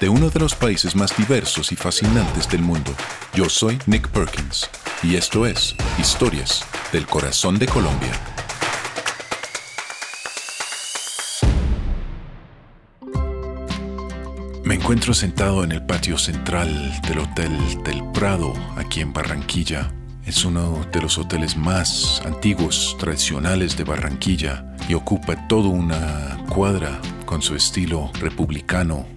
[0.00, 2.92] de uno de los países más diversos y fascinantes del mundo.
[3.34, 4.68] Yo soy Nick Perkins
[5.02, 8.12] y esto es Historias del Corazón de Colombia.
[14.64, 19.92] Me encuentro sentado en el patio central del Hotel del Prado, aquí en Barranquilla.
[20.26, 27.00] Es uno de los hoteles más antiguos, tradicionales de Barranquilla y ocupa toda una cuadra
[27.24, 29.15] con su estilo republicano.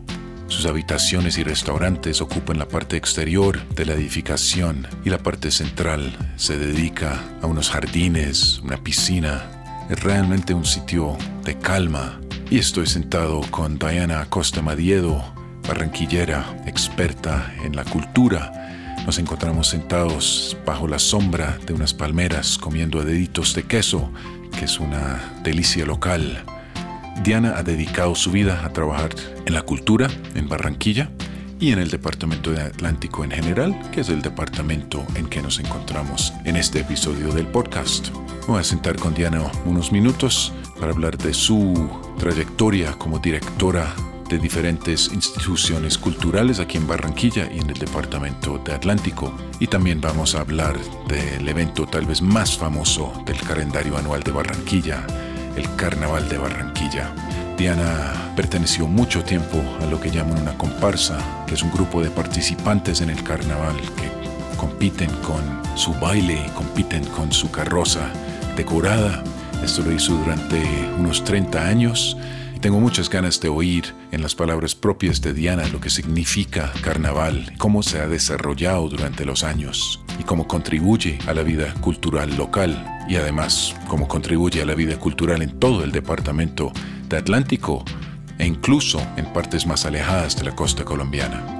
[0.49, 6.17] Sus habitaciones y restaurantes ocupan la parte exterior de la edificación y la parte central
[6.37, 9.87] se dedica a unos jardines, una piscina.
[9.89, 15.23] Es realmente un sitio de calma y estoy sentado con Diana Acosta Madiedo,
[15.67, 18.51] barranquillera, experta en la cultura.
[19.05, 24.11] Nos encontramos sentados bajo la sombra de unas palmeras comiendo deditos de queso
[24.57, 26.43] que es una delicia local.
[27.23, 29.09] Diana ha dedicado su vida a trabajar
[29.45, 31.11] en la cultura en Barranquilla
[31.59, 35.59] y en el Departamento de Atlántico en general, que es el departamento en que nos
[35.59, 38.09] encontramos en este episodio del podcast.
[38.47, 43.93] Voy a sentar con Diana unos minutos para hablar de su trayectoria como directora
[44.29, 49.35] de diferentes instituciones culturales aquí en Barranquilla y en el departamento de Atlántico.
[49.59, 54.31] Y también vamos a hablar del evento tal vez más famoso del calendario anual de
[54.31, 55.05] Barranquilla,
[55.59, 57.13] el Carnaval de Barranquilla.
[57.57, 62.09] Diana perteneció mucho tiempo a lo que llaman una comparsa, que es un grupo de
[62.09, 64.09] participantes en el carnaval que
[64.57, 65.41] compiten con
[65.75, 68.09] su baile, compiten con su carroza
[68.55, 69.23] decorada.
[69.63, 70.61] Esto lo hizo durante
[70.97, 72.17] unos 30 años
[72.61, 77.53] tengo muchas ganas de oír en las palabras propias de Diana lo que significa carnaval,
[77.57, 82.85] cómo se ha desarrollado durante los años y cómo contribuye a la vida cultural local
[83.07, 86.71] y además cómo contribuye a la vida cultural en todo el departamento
[87.07, 87.83] de Atlántico
[88.37, 91.59] e incluso en partes más alejadas de la costa colombiana.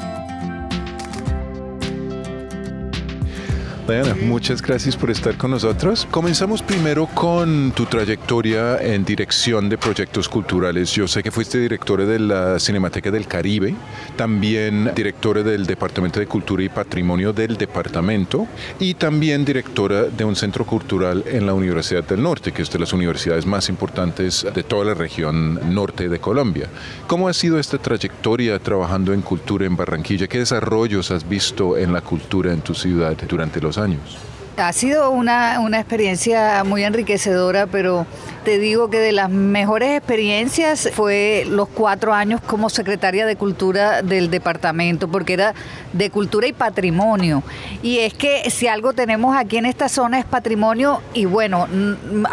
[3.90, 6.08] Diana, muchas gracias por estar con nosotros.
[6.12, 10.92] Comenzamos primero con tu trayectoria en dirección de proyectos culturales.
[10.92, 13.74] Yo sé que fuiste directora de la Cinemateca del Caribe,
[14.20, 18.48] también directora del Departamento de Cultura y Patrimonio del departamento
[18.78, 22.80] y también directora de un centro cultural en la Universidad del Norte, que es de
[22.80, 26.68] las universidades más importantes de toda la región norte de Colombia.
[27.08, 30.28] ¿Cómo ha sido esta trayectoria trabajando en cultura en Barranquilla?
[30.28, 34.29] ¿Qué desarrollos has visto en la cultura en tu ciudad durante los años.
[34.60, 38.06] Ha sido una, una, experiencia muy enriquecedora, pero
[38.44, 44.02] te digo que de las mejores experiencias fue los cuatro años como secretaria de Cultura
[44.02, 45.54] del departamento, porque era
[45.94, 47.42] de Cultura y Patrimonio.
[47.82, 51.68] Y es que si algo tenemos aquí en esta zona es patrimonio y bueno,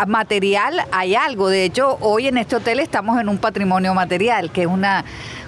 [0.06, 1.48] material hay algo.
[1.48, 5.05] De hecho, hoy en este hotel estamos en un patrimonio material, que es una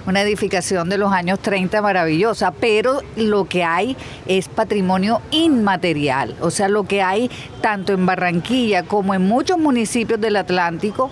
[0.09, 3.95] una edificación de los años 30 maravillosa, pero lo que hay
[4.25, 7.29] es patrimonio inmaterial, o sea, lo que hay
[7.61, 11.09] tanto en Barranquilla como en muchos municipios del Atlántico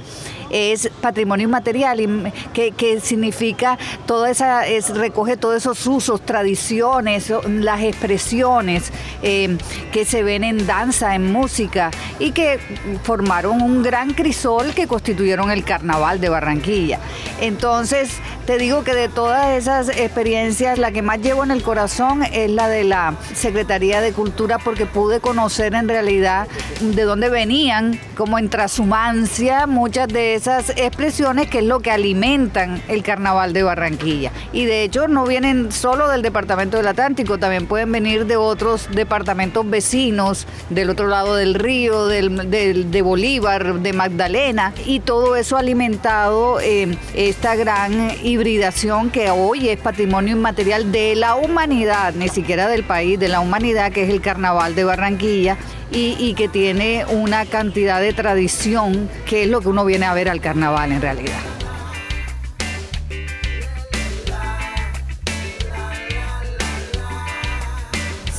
[0.49, 7.81] es patrimonio inmaterial, que, que significa toda esa, es, recoge todos esos usos, tradiciones, las
[7.81, 8.91] expresiones
[9.21, 9.57] eh,
[9.91, 12.59] que se ven en danza, en música, y que
[13.03, 16.99] formaron un gran crisol que constituyeron el carnaval de Barranquilla.
[17.41, 18.11] Entonces,
[18.45, 22.49] te digo que de todas esas experiencias, la que más llevo en el corazón es
[22.49, 26.47] la de la Secretaría de Cultura, porque pude conocer en realidad
[26.81, 32.81] de dónde venían, como en trashumancia, muchas de esas expresiones que es lo que alimentan
[32.87, 34.31] el carnaval de Barranquilla.
[34.53, 38.87] Y de hecho no vienen solo del departamento del Atlántico, también pueden venir de otros
[38.91, 45.59] departamentos vecinos, del otro lado del río, de Bolívar, de Magdalena, y todo eso ha
[45.59, 52.83] alimentado esta gran hibridación que hoy es patrimonio inmaterial de la humanidad, ni siquiera del
[52.83, 55.57] país, de la humanidad, que es el carnaval de Barranquilla
[55.91, 60.29] y, que tiene una cantidad de tradición que es lo que uno viene a ver
[60.29, 61.39] al carnaval en realidad.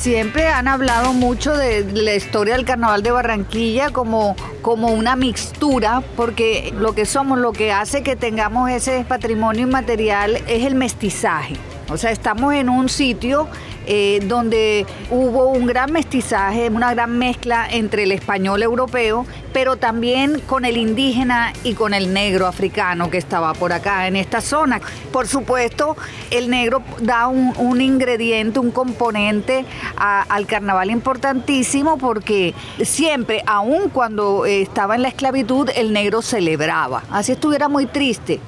[0.09, 6.03] siempre han hablado mucho de la historia del carnaval de Barranquilla como, como una mixtura,
[6.17, 11.57] porque lo que somos, lo que hace que tengamos ese patrimonio inmaterial es el mestizaje.
[11.91, 13.49] O sea, estamos en un sitio
[13.91, 19.25] eh, donde hubo un gran mestizaje, una gran mezcla entre el español europeo,
[19.55, 24.17] pero también con el indígena y con el negro africano que estaba por acá en
[24.17, 24.83] esta zona.
[25.11, 25.97] Por supuesto,
[26.31, 29.65] el negro da un, ingrediente, un componente
[29.97, 32.53] al carnaval importantísimo porque
[32.83, 37.05] siempre, aun cuando estaba en la esclavitud, el negro celebraba.
[37.11, 38.39] Así estuviera muy triste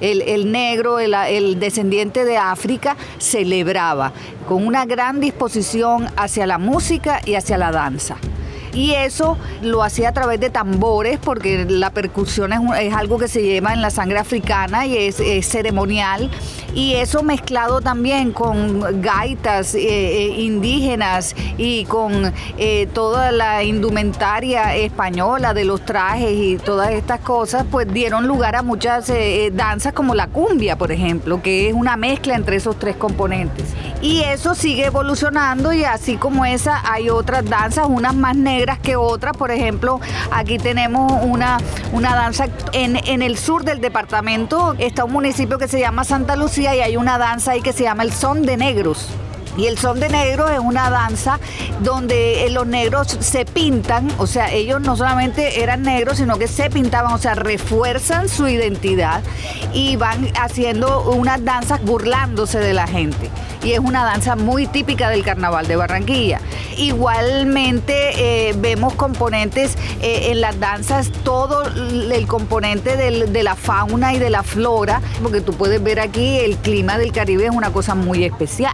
[0.00, 4.12] el, negro, el, descendiente de África, celebraba
[4.48, 8.16] con una gran disposición hacia la música y hacia la danza
[8.72, 13.42] y eso lo hacía a través de tambores porque la percusión es, algo que se
[13.42, 16.30] lleva en la sangre africana y es, ceremonial
[16.74, 24.76] y eso mezclado también con gaitas eh, eh, indígenas y con eh, toda la indumentaria
[24.76, 29.12] española de los trajes y todas estas cosas, pues dieron lugar a muchas
[29.52, 33.69] danzas como la cumbia, por ejemplo, que es una mezcla entre esos tres componentes.
[34.00, 38.96] Y eso sigue evolucionando y así como esa hay otras danzas, unas más negras que
[38.96, 39.36] otras.
[39.36, 40.00] Por ejemplo,
[40.30, 41.58] aquí tenemos una,
[41.92, 46.36] una danza en, en el sur del departamento, está un municipio que se llama Santa
[46.36, 49.08] Lucía y hay una danza ahí que se llama el Son de Negros.
[49.56, 51.38] Y el son de negro es una danza
[51.80, 56.46] donde eh, los negros se pintan, o sea, ellos no solamente eran negros, sino que
[56.46, 59.22] se pintaban, o sea, refuerzan su identidad
[59.74, 63.28] y van haciendo unas danzas burlándose de la gente.
[63.62, 66.40] Y es una danza muy típica del carnaval de Barranquilla.
[66.76, 74.18] Igualmente eh, vemos componentes eh, en las danzas, todo el componente de la fauna y
[74.18, 77.94] de la flora, porque tú puedes ver aquí el clima del Caribe es una cosa
[77.94, 78.72] muy especial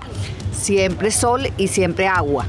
[0.56, 2.46] siempre sol y siempre agua.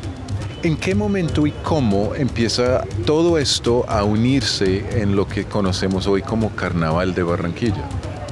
[0.63, 6.23] ¿En qué momento y cómo empieza todo esto a unirse en lo que conocemos hoy
[6.23, 7.83] como Carnaval de Barranquilla?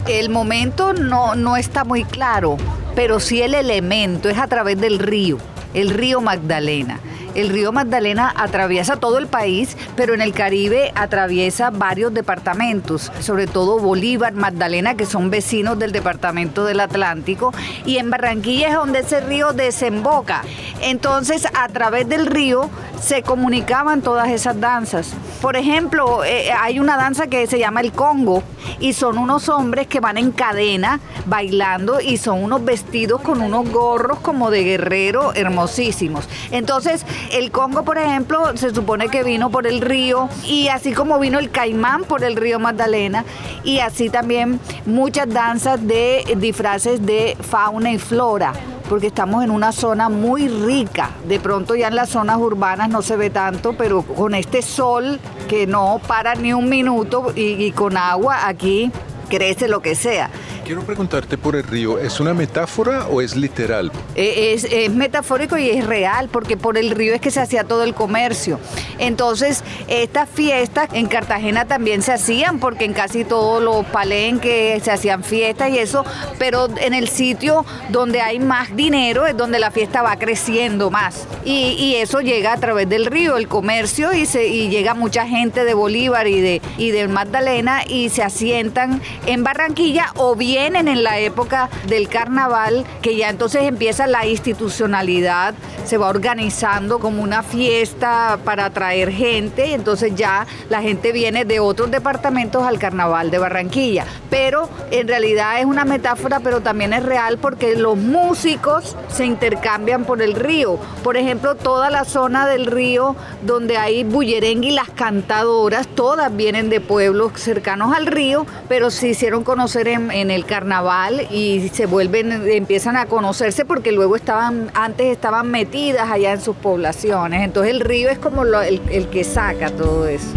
[0.08, 2.58] El momento no, no está muy claro,
[2.96, 5.38] pero sí el elemento es a través del río,
[5.74, 7.00] el río Magdalena.
[7.36, 13.46] El río Magdalena atraviesa todo el país, pero en el Caribe atraviesa varios departamentos, sobre
[13.46, 17.54] todo Bolívar, Magdalena, que son vecinos del departamento del Atlántico,
[17.86, 20.44] y en Barranquilla es donde ese río desemboca.
[20.82, 22.70] Entonces, a través del río
[23.06, 25.14] se comunicaban todas esas danzas.
[25.40, 28.42] Por ejemplo, eh, hay una danza que se llama el Congo
[28.80, 33.70] y son unos hombres que van en cadena bailando y son unos vestidos con unos
[33.70, 36.28] gorros como de guerrero hermosísimos.
[36.50, 41.20] Entonces, el Congo, por ejemplo, se supone que vino por el río y así como
[41.20, 43.24] vino el caimán por el río Magdalena
[43.64, 48.54] y así también muchas danzas de disfraces de fauna y flora
[48.90, 51.12] porque estamos en una zona muy rica.
[51.28, 55.20] De pronto ya en las zonas urbanas no se ve tanto, pero con este sol
[55.48, 58.92] que no para ni un minuto y, con agua aquí
[59.30, 60.30] crece lo que sea.
[60.66, 63.92] Quiero preguntarte por el río, ¿es una metáfora o es literal?
[64.16, 67.84] Eh, es, metafórico y es real, porque por el río es que se hacía todo
[67.84, 68.60] el comercio.
[68.98, 74.90] Entonces, estas fiestas en Cartagena también se hacían, porque en casi todos los palenques se
[74.90, 76.04] hacían fiestas y eso,
[76.40, 81.28] pero en el sitio donde hay más dinero es donde la fiesta va creciendo más.
[81.46, 84.26] Y, eso llega a través del río, el comercio, y
[84.70, 90.12] llega mucha gente de Bolívar y de, y de Magdalena y se asientan en Barranquilla
[90.16, 95.98] o bien vienen en la época del carnaval, que ya entonces empieza la institucionalidad, se
[95.98, 101.92] va organizando como una fiesta para atraer gente, entonces ya la gente viene de otros
[101.92, 104.06] departamentos al carnaval de Barranquilla.
[104.30, 110.06] Pero en realidad es una metáfora, pero también es real porque los músicos se intercambian
[110.06, 110.80] por el río.
[111.04, 116.70] Por ejemplo, toda la zona del río donde hay bullerengue y las cantadoras, todas vienen
[116.70, 121.86] de pueblos cercanos al río, pero se hicieron conocer en, en el carnaval y se
[121.86, 127.44] vuelven, empiezan a conocerse porque luego estaban, antes estaban metidas allá en sus poblaciones.
[127.44, 130.28] Entonces el río es como el, que saca todo eso.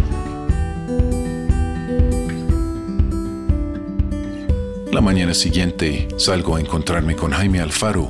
[4.91, 8.09] La mañana siguiente salgo a encontrarme con Jaime Alfaro.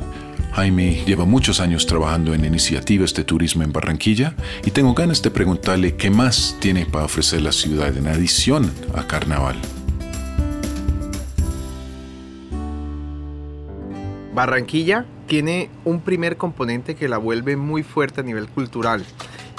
[0.53, 4.33] Jaime lleva muchos años trabajando en iniciativas de turismo en Barranquilla
[4.65, 9.05] y tengo ganas de preguntarle qué más tiene para ofrecer la ciudad en adición a
[9.05, 9.57] carnaval.
[14.39, 19.03] Barranquilla tiene un primer componente que la vuelve muy fuerte a nivel cultural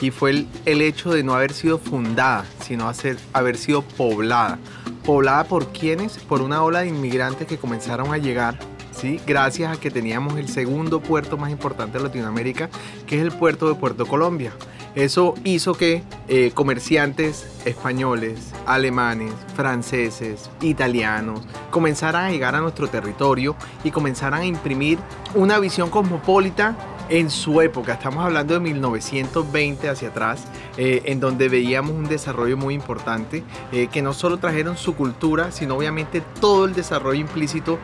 [0.00, 4.58] y fue el, hecho de no haber sido fundada, sino hacer, haber sido poblada.
[5.04, 6.16] Poblada por quienes?
[6.16, 8.58] Por una ola de inmigrantes que comenzaron a llegar
[8.92, 9.20] ¿Sí?
[9.26, 12.70] gracias a que teníamos el segundo puerto más importante de Latinoamérica,
[13.06, 14.54] que es el puerto de Puerto Colombia.
[14.94, 23.54] Eso hizo que eh, comerciantes españoles, alemanes, franceses, italianos comenzaran a llegar a nuestro territorio
[23.84, 24.98] y comenzaran a imprimir
[25.34, 26.76] una visión cosmopolita
[27.08, 30.44] en su época, estamos hablando de 1920 hacia atrás,
[30.76, 33.42] eh, en donde veíamos un desarrollo muy importante,
[33.72, 37.80] eh, que no solo trajeron su cultura, sino obviamente todo el desarrollo implícito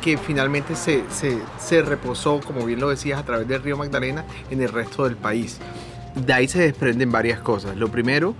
[0.00, 4.24] que finalmente se, se, se reposó, como bien lo decías, a través del río Magdalena
[4.50, 5.60] en el resto del país
[6.16, 7.76] de ahí se desprenden varias cosas.
[7.76, 8.34] Lo primero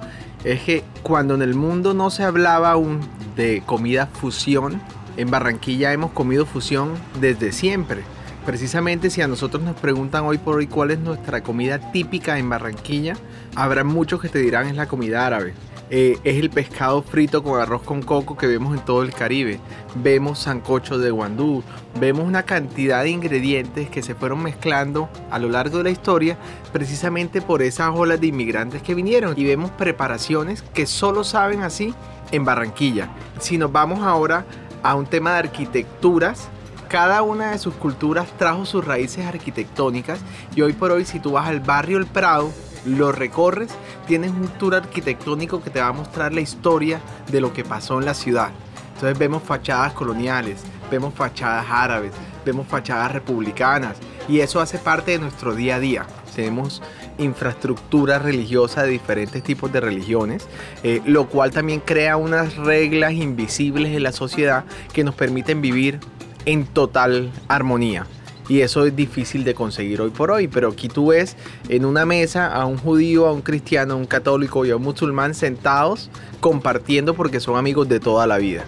[0.44, 3.00] es que cuando en el mundo no se hablaba aún
[3.36, 4.80] de comida fusión,
[5.16, 6.90] en Barranquilla hemos comido fusión
[7.20, 8.02] desde siempre.
[8.44, 12.48] Precisamente si a nosotros nos preguntan hoy por hoy cuál es nuestra comida típica en
[12.48, 13.14] Barranquilla,
[13.54, 15.54] habrá muchos que te dirán es la comida árabe.
[15.88, 19.60] Eh, es el pescado frito con arroz con coco que vemos en todo el Caribe.
[19.94, 21.62] Vemos sancocho de guandú,
[22.00, 26.36] vemos una cantidad de ingredientes que se fueron mezclando a lo largo de la historia
[26.72, 29.34] precisamente por esas olas de inmigrantes que vinieron.
[29.38, 31.94] Y vemos preparaciones que solo saben así
[32.32, 33.08] en Barranquilla.
[33.38, 34.44] Si nos vamos ahora
[34.82, 36.48] a un tema de arquitecturas,
[36.88, 40.20] cada una de sus culturas trajo sus raíces arquitectónicas
[40.54, 42.50] y hoy por hoy si tú vas al barrio El Prado,
[42.84, 43.70] lo recorres,
[44.06, 47.00] tienes un tour arquitectónico que te va a mostrar la historia
[47.30, 48.50] de lo que pasó en la ciudad.
[48.94, 52.12] Entonces vemos fachadas coloniales, vemos fachadas árabes,
[52.44, 53.96] vemos fachadas republicanas
[54.28, 56.06] y eso hace parte de nuestro día a día.
[56.34, 56.82] Tenemos
[57.18, 60.46] infraestructura religiosa de diferentes tipos de religiones,
[60.82, 65.98] eh, lo cual también crea unas reglas invisibles en la sociedad que nos permiten vivir
[66.46, 68.06] en total armonía
[68.48, 70.48] y eso es difícil de conseguir hoy por hoy.
[70.48, 71.36] Pero aquí tú ves
[71.68, 74.82] en una mesa a un judío, a un cristiano, a un católico y a un
[74.82, 76.10] musulmán sentados
[76.40, 78.64] compartiendo porque son amigos de toda la vida.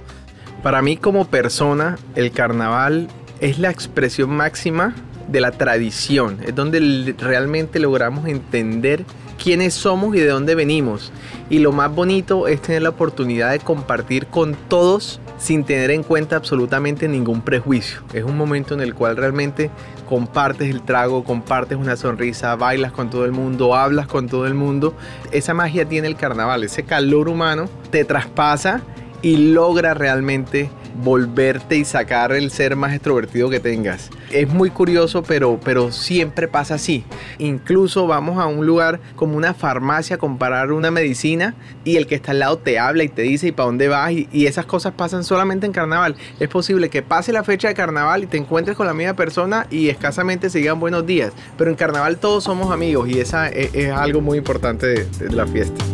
[0.62, 3.08] Para mí como persona, el carnaval
[3.40, 4.94] es la expresión máxima
[5.28, 9.04] de la tradición, es donde realmente logramos entender
[9.42, 11.12] quiénes somos y de dónde venimos.
[11.48, 16.02] Y lo más bonito es tener la oportunidad de compartir con todos sin tener en
[16.02, 18.00] cuenta absolutamente ningún prejuicio.
[18.12, 19.70] Es un momento en el cual realmente
[20.08, 24.54] compartes el trago, compartes una sonrisa, bailas con todo el mundo, hablas con todo el
[24.54, 24.94] mundo.
[25.30, 28.82] Esa magia tiene el carnaval, ese calor humano te traspasa
[29.22, 30.70] y logra realmente
[31.02, 34.10] volverte y sacar el ser más extrovertido que tengas.
[34.30, 37.04] Es muy curioso, pero, pero siempre pasa así.
[37.38, 41.54] Incluso vamos a un lugar como una farmacia a comparar una medicina
[41.84, 44.12] y el que está al lado te habla y te dice y para dónde vas
[44.12, 46.16] y, y esas cosas pasan solamente en carnaval.
[46.40, 49.66] Es posible que pase la fecha de carnaval y te encuentres con la misma persona
[49.70, 53.68] y escasamente se digan buenos días, pero en carnaval todos somos amigos y esa es,
[53.90, 55.84] algo muy importante de la fiesta.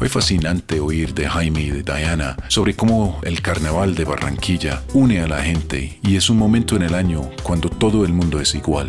[0.00, 5.20] Fue fascinante oír de Jaime y de Diana sobre cómo el carnaval de Barranquilla une
[5.20, 8.54] a la gente y es un momento en el año cuando todo el mundo es
[8.54, 8.86] igual.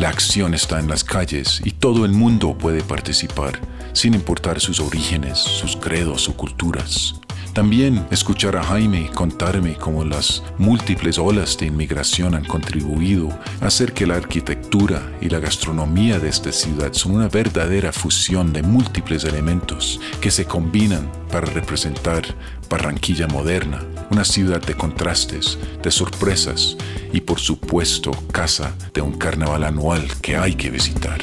[0.00, 3.60] La acción está en las calles y todo el mundo puede participar,
[3.92, 7.14] sin importar sus orígenes, sus credos o culturas.
[7.52, 13.28] También escuchar a Jaime contarme cómo las múltiples olas de inmigración han contribuido
[13.60, 18.52] a hacer que la arquitectura y la gastronomía de esta ciudad son una verdadera fusión
[18.52, 22.22] de múltiples elementos que se combinan para representar
[22.70, 26.76] Barranquilla moderna, una ciudad de contrastes, de sorpresas
[27.12, 31.18] y por supuesto casa de un carnaval anual que hay que visitar.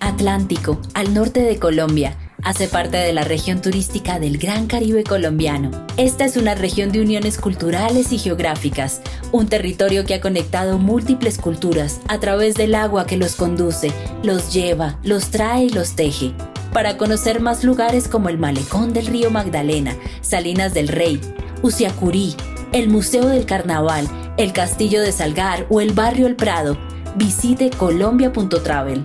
[0.00, 5.70] Atlántico, al norte de Colombia hace parte de la región turística del Gran Caribe colombiano.
[5.96, 9.00] Esta es una región de uniones culturales y geográficas,
[9.32, 13.90] un territorio que ha conectado múltiples culturas a través del agua que los conduce,
[14.22, 16.32] los lleva, los trae y los teje.
[16.72, 21.20] Para conocer más lugares como el Malecón del Río Magdalena, Salinas del Rey,
[21.62, 22.34] Usiacurí,
[22.72, 26.76] el Museo del Carnaval, el Castillo de Salgar o el Barrio El Prado,
[27.16, 29.04] visite colombia.travel.